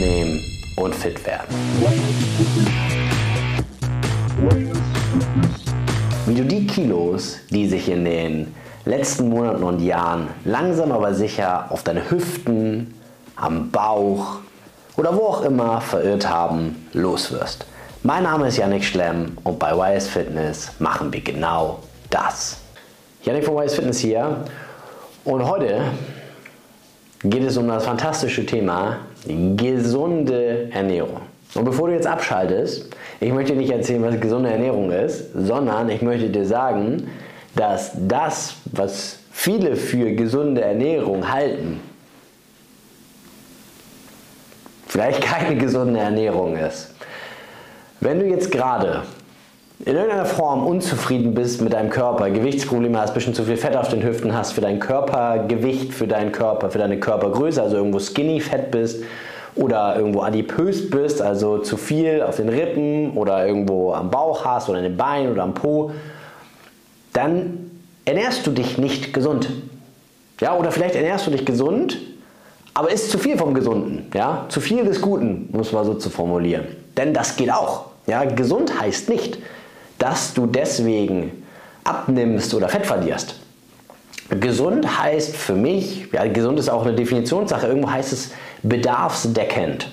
[0.00, 0.40] abnehmen
[0.76, 1.54] und fit werden.
[6.26, 8.54] Wie du die Kilos, die sich in den
[8.86, 12.94] letzten Monaten und Jahren langsam aber sicher auf deine Hüften,
[13.36, 14.38] am Bauch
[14.96, 17.66] oder wo auch immer verirrt haben, loswirst.
[18.02, 22.58] Mein Name ist Yannick Schlemm und bei YS Fitness machen wir genau das.
[23.22, 24.44] Yannick von YS Fitness hier
[25.24, 25.82] und heute
[27.22, 31.20] geht es um das fantastische Thema gesunde Ernährung.
[31.54, 35.88] Und bevor du jetzt abschaltest, ich möchte dir nicht erzählen, was gesunde Ernährung ist, sondern
[35.88, 37.08] ich möchte dir sagen,
[37.56, 41.80] dass das, was viele für gesunde Ernährung halten,
[44.86, 46.94] vielleicht keine gesunde Ernährung ist.
[48.00, 49.02] Wenn du jetzt gerade
[49.86, 53.76] in irgendeiner Form unzufrieden bist mit deinem Körper, Gewichtsprobleme hast, ein bisschen zu viel Fett
[53.76, 57.98] auf den Hüften hast, für dein Körpergewicht, für deinen Körper, für deine Körpergröße, also irgendwo
[57.98, 59.02] skinny fett bist
[59.56, 64.68] oder irgendwo adipös bist, also zu viel auf den Rippen oder irgendwo am Bauch hast
[64.68, 65.92] oder in den Beinen oder am Po,
[67.14, 67.70] dann
[68.04, 69.48] ernährst du dich nicht gesund.
[70.40, 71.98] Ja, oder vielleicht ernährst du dich gesund,
[72.74, 74.10] aber isst zu viel vom Gesunden.
[74.14, 76.66] Ja, zu viel des Guten, muss man so zu formulieren.
[76.98, 77.86] Denn das geht auch.
[78.06, 79.38] Ja, gesund heißt nicht,
[80.00, 81.44] dass du deswegen
[81.84, 83.36] abnimmst oder Fett verlierst.
[84.28, 88.30] Gesund heißt für mich, ja, gesund ist auch eine Definitionssache, irgendwo heißt es
[88.62, 89.88] bedarfsdeckend.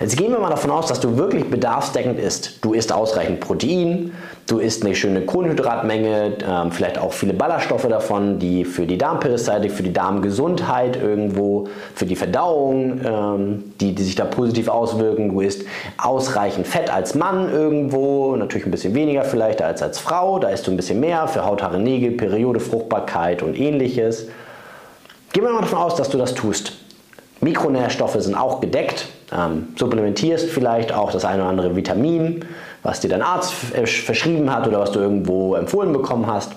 [0.00, 2.64] Jetzt gehen wir mal davon aus, dass du wirklich bedarfsdeckend isst.
[2.64, 4.12] Du isst ausreichend Protein,
[4.46, 9.72] du isst eine schöne Kohlenhydratmenge, ähm, vielleicht auch viele Ballaststoffe davon, die für die Darmperistaltik,
[9.72, 15.30] für die Darmgesundheit irgendwo, für die Verdauung, ähm, die, die sich da positiv auswirken.
[15.30, 15.64] Du isst
[16.00, 20.38] ausreichend Fett als Mann irgendwo, natürlich ein bisschen weniger vielleicht als als Frau.
[20.38, 24.28] Da isst du ein bisschen mehr für Haut, Haare, Nägel, Periode, Fruchtbarkeit und ähnliches.
[25.32, 26.74] Gehen wir mal davon aus, dass du das tust.
[27.40, 29.06] Mikronährstoffe sind auch gedeckt.
[29.32, 32.44] Ähm, supplementierst vielleicht auch das eine oder andere Vitamin,
[32.82, 36.52] was dir dein Arzt verschrieben hat oder was du irgendwo empfohlen bekommen hast.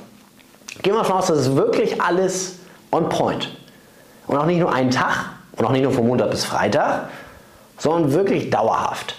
[0.82, 2.60] Gehen wir davon aus, das ist wirklich alles
[2.92, 3.50] on point.
[4.28, 5.26] Und auch nicht nur einen Tag
[5.58, 7.10] und auch nicht nur von Montag bis Freitag,
[7.78, 9.16] sondern wirklich dauerhaft.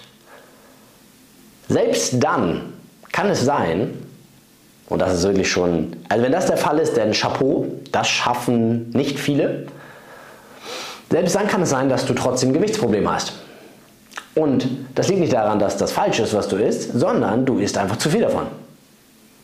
[1.69, 2.73] Selbst dann
[3.11, 3.97] kann es sein,
[4.89, 8.89] und das ist wirklich schon, also wenn das der Fall ist, dann Chapeau, das schaffen
[8.89, 9.67] nicht viele.
[11.09, 13.33] Selbst dann kann es sein, dass du trotzdem Gewichtsprobleme hast.
[14.35, 17.77] Und das liegt nicht daran, dass das falsch ist, was du isst, sondern du isst
[17.77, 18.47] einfach zu viel davon.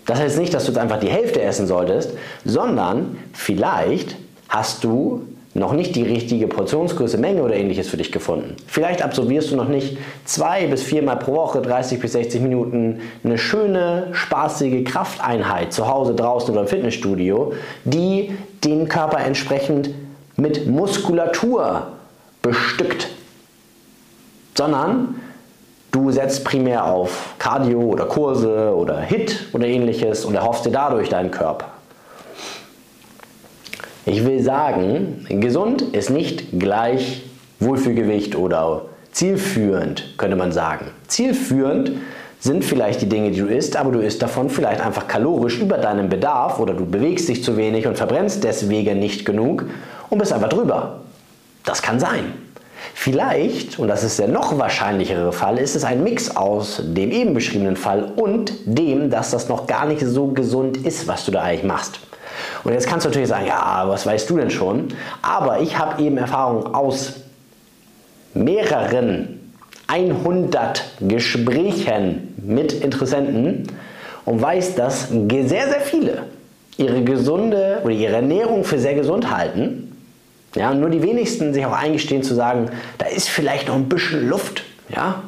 [0.06, 4.16] Das heißt nicht, dass du jetzt einfach die Hälfte essen solltest, sondern vielleicht
[4.48, 8.56] hast du noch nicht die richtige Portionsgröße, Menge oder ähnliches für dich gefunden.
[8.68, 13.38] Vielleicht absolvierst du noch nicht zwei bis viermal pro Woche, 30 bis 60 Minuten, eine
[13.38, 17.54] schöne, spaßige Krafteinheit zu Hause, draußen oder im Fitnessstudio,
[17.84, 18.32] die
[18.64, 19.90] den Körper entsprechend
[20.40, 21.88] mit Muskulatur
[22.42, 23.10] bestückt,
[24.56, 25.16] sondern
[25.92, 31.10] du setzt primär auf Cardio oder Kurse oder HIT oder ähnliches und erhoffst dir dadurch
[31.10, 31.68] deinen Körper.
[34.06, 37.24] Ich will sagen, gesund ist nicht gleich
[37.60, 40.88] Wohlfühlgewicht oder zielführend, könnte man sagen.
[41.08, 41.92] Zielführend
[42.40, 45.78] sind vielleicht die Dinge, die du isst, aber du isst davon vielleicht einfach kalorisch über
[45.78, 49.66] deinem Bedarf oder du bewegst dich zu wenig und verbrennst deswegen nicht genug
[50.10, 51.02] und bist einfach drüber.
[51.66, 52.34] Das kann sein.
[52.94, 57.34] Vielleicht, und das ist der noch wahrscheinlichere Fall, ist es ein Mix aus dem eben
[57.34, 61.44] beschriebenen Fall und dem, dass das noch gar nicht so gesund ist, was du da
[61.44, 62.00] eigentlich machst.
[62.64, 64.90] Und jetzt kannst du natürlich sagen, ja, was weißt du denn schon?
[65.22, 67.16] Aber ich habe eben Erfahrung aus
[68.34, 69.40] mehreren
[69.88, 73.68] 100 Gesprächen mit Interessenten
[74.26, 76.24] und weiß, dass sehr, sehr viele
[76.78, 79.90] ihre gesunde oder ihre Ernährung für sehr gesund halten
[80.56, 83.88] ja, und nur die wenigsten sich auch eingestehen zu sagen, da ist vielleicht noch ein
[83.88, 84.64] bisschen Luft.
[84.90, 85.22] Ja?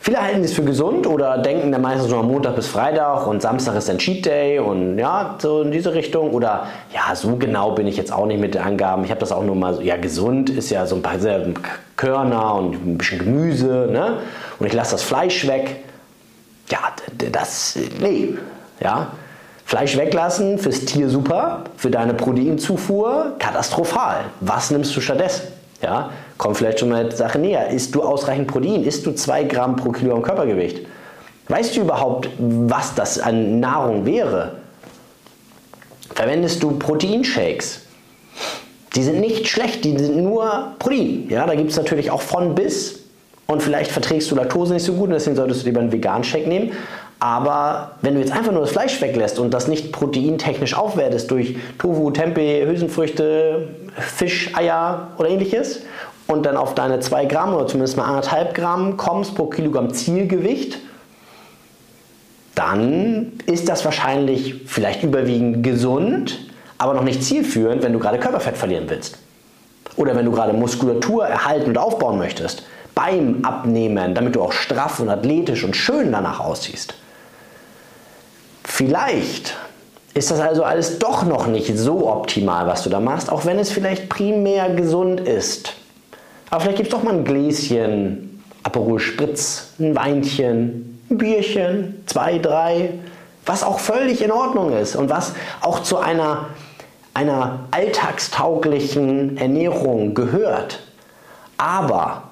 [0.00, 3.76] Viele halten es für gesund oder denken dann meistens nur Montag bis Freitag und Samstag
[3.76, 6.30] ist ein Cheat Day und ja, so in diese Richtung.
[6.30, 9.04] Oder ja, so genau bin ich jetzt auch nicht mit den Angaben.
[9.04, 11.18] Ich habe das auch nur mal so, ja, gesund ist ja so ein paar
[11.96, 14.18] Körner und ein bisschen Gemüse, ne?
[14.58, 15.76] Und ich lasse das Fleisch weg.
[16.72, 16.78] Ja,
[17.30, 18.34] das, nee,
[18.80, 19.08] ja.
[19.66, 24.24] Fleisch weglassen, fürs Tier super, für deine Proteinzufuhr katastrophal.
[24.40, 25.48] Was nimmst du stattdessen?
[25.82, 27.68] Ja, komm vielleicht schon mal Sache näher.
[27.68, 28.84] Isst du ausreichend Protein?
[28.84, 30.86] Isst du 2 Gramm pro Kilo am Körpergewicht?
[31.48, 34.56] Weißt du überhaupt, was das an Nahrung wäre?
[36.14, 37.82] Verwendest du Proteinshakes?
[38.94, 41.26] Die sind nicht schlecht, die sind nur Protein.
[41.28, 43.01] Ja, da gibt es natürlich auch von bis.
[43.52, 46.24] Und vielleicht verträgst du Laktose nicht so gut und deswegen solltest du lieber einen veganen
[46.24, 46.72] Shake nehmen.
[47.20, 51.56] Aber wenn du jetzt einfach nur das Fleisch weglässt und das nicht proteintechnisch aufwertest durch
[51.78, 53.68] Tofu, Tempeh, Hülsenfrüchte,
[53.98, 55.82] Fisch, Eier oder ähnliches
[56.28, 60.78] und dann auf deine 2 Gramm oder zumindest mal 1,5 Gramm kommst pro Kilogramm Zielgewicht,
[62.54, 66.38] dann ist das wahrscheinlich vielleicht überwiegend gesund,
[66.78, 69.18] aber noch nicht zielführend, wenn du gerade Körperfett verlieren willst.
[69.96, 72.64] Oder wenn du gerade Muskulatur erhalten und aufbauen möchtest.
[72.94, 76.94] Beim Abnehmen, damit du auch straff und athletisch und schön danach aussiehst.
[78.64, 79.56] Vielleicht
[80.14, 83.58] ist das also alles doch noch nicht so optimal, was du da machst, auch wenn
[83.58, 85.74] es vielleicht primär gesund ist.
[86.50, 92.38] Aber vielleicht gibt es doch mal ein Gläschen Aperol Spritz, ein Weinchen, ein Bierchen, zwei,
[92.38, 92.90] drei,
[93.44, 96.46] was auch völlig in Ordnung ist und was auch zu einer,
[97.12, 100.80] einer alltagstauglichen Ernährung gehört.
[101.58, 102.30] Aber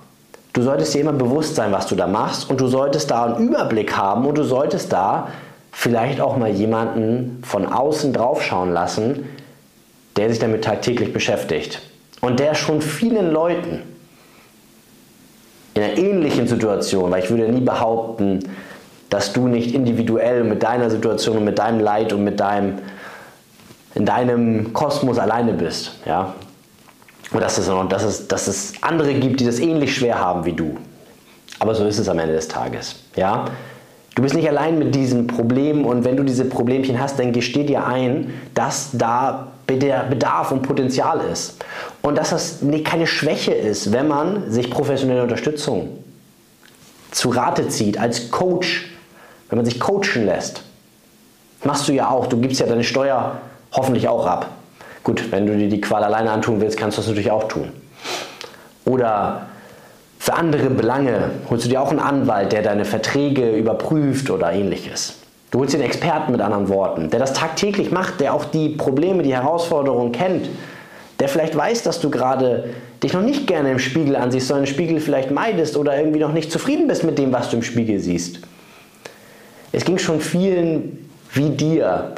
[0.53, 3.49] du solltest dir immer bewusst sein, was du da machst und du solltest da einen
[3.49, 5.29] Überblick haben und du solltest da
[5.73, 9.29] vielleicht auch mal jemanden von außen draufschauen lassen,
[10.17, 11.81] der sich damit tagtäglich beschäftigt
[12.21, 13.83] und der schon vielen Leuten
[15.75, 18.41] in einer ähnlichen Situation, weil ich würde nie behaupten,
[19.09, 22.79] dass du nicht individuell mit deiner Situation und mit deinem Leid und mit deinem
[23.95, 26.35] in deinem Kosmos alleine bist, ja.
[27.33, 30.53] Und dass es, dass, es, dass es andere gibt, die das ähnlich schwer haben wie
[30.53, 30.77] du.
[31.59, 33.45] Aber so ist es am Ende des Tages, ja.
[34.17, 37.65] Du bist nicht allein mit diesem Problem und wenn du diese Problemchen hast, dann gesteh
[37.65, 41.65] dir ein, dass da Bedarf und Potenzial ist.
[42.03, 45.99] Und dass das keine Schwäche ist, wenn man sich professionelle Unterstützung
[47.13, 48.91] zu Rate zieht, als Coach,
[49.49, 50.63] wenn man sich coachen lässt.
[51.65, 53.41] Machst du ja auch, du gibst ja deine Steuer
[53.73, 54.49] hoffentlich auch ab.
[55.03, 57.71] Gut, wenn du dir die Qual alleine antun willst, kannst du das natürlich auch tun.
[58.85, 59.47] Oder
[60.19, 65.15] für andere Belange holst du dir auch einen Anwalt, der deine Verträge überprüft oder ähnliches.
[65.51, 68.69] Du holst dir einen Experten mit anderen Worten, der das tagtäglich macht, der auch die
[68.69, 70.49] Probleme, die Herausforderungen kennt,
[71.19, 72.71] der vielleicht weiß, dass du gerade
[73.03, 76.33] dich noch nicht gerne im Spiegel ansiehst, sondern den Spiegel vielleicht meidest oder irgendwie noch
[76.33, 78.41] nicht zufrieden bist mit dem, was du im Spiegel siehst.
[79.73, 82.13] Es ging schon vielen wie dir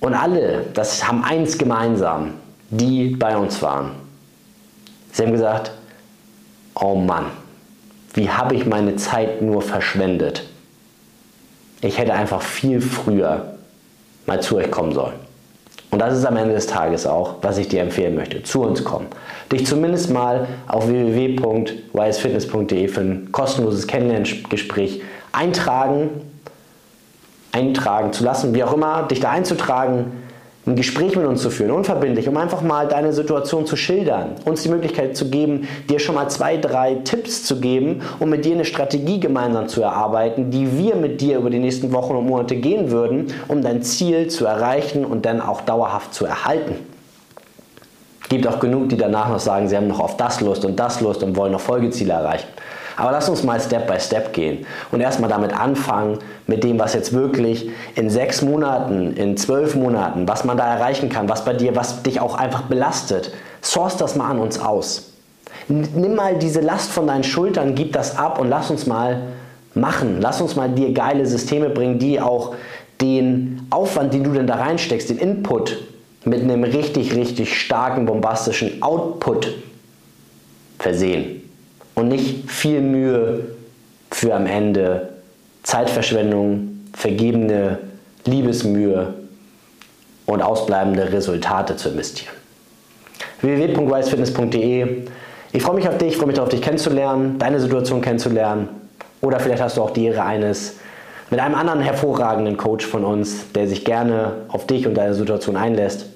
[0.00, 2.34] und alle, das haben eins gemeinsam,
[2.70, 3.92] die bei uns waren.
[5.12, 5.72] Sie haben gesagt,
[6.74, 7.26] oh Mann,
[8.14, 10.44] wie habe ich meine Zeit nur verschwendet.
[11.80, 13.54] Ich hätte einfach viel früher
[14.26, 15.14] mal zu euch kommen sollen.
[15.90, 18.42] Und das ist am Ende des Tages auch, was ich dir empfehlen möchte.
[18.42, 19.06] Zu uns kommen.
[19.50, 25.00] Dich zumindest mal auf www.wisefitness.de für ein kostenloses Kennenlerngespräch
[25.32, 26.10] eintragen,
[27.52, 30.12] eintragen zu lassen, wie auch immer, dich da einzutragen,
[30.68, 34.62] ein Gespräch mit uns zu führen, unverbindlich, um einfach mal deine Situation zu schildern, uns
[34.62, 38.54] die Möglichkeit zu geben, dir schon mal zwei, drei Tipps zu geben, um mit dir
[38.54, 42.56] eine Strategie gemeinsam zu erarbeiten, die wir mit dir über die nächsten Wochen und Monate
[42.56, 46.76] gehen würden, um dein Ziel zu erreichen und dann auch dauerhaft zu erhalten.
[48.28, 51.00] Gibt auch genug, die danach noch sagen, sie haben noch auf das Lust und das
[51.00, 52.48] Lust und wollen noch Folgeziele erreichen.
[52.98, 56.18] Aber lass uns mal Step by Step gehen und erstmal damit anfangen,
[56.48, 61.08] mit dem, was jetzt wirklich in sechs Monaten, in zwölf Monaten, was man da erreichen
[61.08, 63.32] kann, was bei dir, was dich auch einfach belastet.
[63.62, 65.12] Source das mal an uns aus.
[65.68, 69.22] Nimm mal diese Last von deinen Schultern, gib das ab und lass uns mal
[69.74, 70.18] machen.
[70.20, 72.56] Lass uns mal dir geile Systeme bringen, die auch
[73.00, 75.76] den Aufwand, den du denn da reinsteckst, den Input
[76.24, 79.54] mit einem richtig, richtig starken, bombastischen Output
[80.80, 81.37] versehen
[81.98, 83.40] und nicht viel Mühe
[84.10, 85.08] für am Ende
[85.64, 87.78] Zeitverschwendung, vergebene
[88.24, 89.14] Liebesmühe
[90.26, 92.32] und ausbleibende Resultate zu investieren.
[93.40, 95.08] www.wisefitness.de
[95.52, 98.68] Ich freue mich auf dich, freue mich darauf, dich kennenzulernen, deine Situation kennenzulernen
[99.20, 100.76] oder vielleicht hast du auch die Ehre eines
[101.30, 105.56] mit einem anderen hervorragenden Coach von uns, der sich gerne auf dich und deine Situation
[105.56, 106.06] einlässt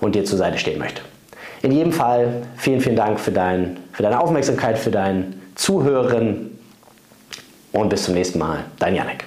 [0.00, 1.02] und dir zur Seite stehen möchte.
[1.62, 6.58] In jedem Fall vielen, vielen Dank für, dein, für deine Aufmerksamkeit, für dein Zuhören
[7.72, 8.64] und bis zum nächsten Mal.
[8.78, 9.24] Dein Janik.